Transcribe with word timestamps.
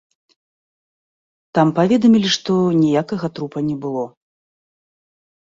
Там 1.57 1.67
паведамілі, 1.79 2.29
што 2.37 2.51
ніякага 2.83 3.27
трупа 3.39 3.59
не 3.69 3.75
было. 3.85 4.03